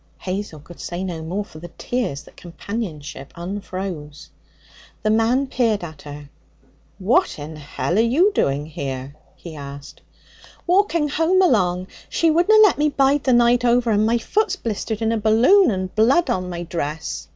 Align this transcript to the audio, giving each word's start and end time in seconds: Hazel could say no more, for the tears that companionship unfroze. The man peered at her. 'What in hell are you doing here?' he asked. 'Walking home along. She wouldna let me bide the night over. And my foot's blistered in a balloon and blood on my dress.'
Hazel 0.17 0.59
could 0.59 0.79
say 0.79 1.03
no 1.03 1.21
more, 1.21 1.45
for 1.45 1.59
the 1.59 1.67
tears 1.77 2.23
that 2.23 2.35
companionship 2.35 3.31
unfroze. 3.35 4.29
The 5.03 5.11
man 5.11 5.45
peered 5.45 5.83
at 5.83 6.01
her. 6.01 6.27
'What 6.97 7.37
in 7.37 7.55
hell 7.55 7.99
are 7.99 8.01
you 8.01 8.31
doing 8.33 8.65
here?' 8.65 9.13
he 9.35 9.55
asked. 9.55 10.01
'Walking 10.65 11.07
home 11.09 11.39
along. 11.43 11.85
She 12.09 12.31
wouldna 12.31 12.57
let 12.63 12.79
me 12.79 12.89
bide 12.89 13.25
the 13.25 13.33
night 13.33 13.63
over. 13.63 13.91
And 13.91 14.03
my 14.07 14.17
foot's 14.17 14.55
blistered 14.55 15.03
in 15.03 15.11
a 15.11 15.19
balloon 15.19 15.69
and 15.69 15.93
blood 15.93 16.31
on 16.31 16.49
my 16.49 16.63
dress.' 16.63 17.27